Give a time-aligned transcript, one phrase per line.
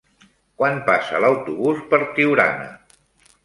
[0.61, 2.69] Quan passa l'autobús per Tiurana?